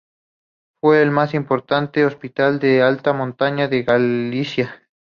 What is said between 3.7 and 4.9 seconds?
Galicia.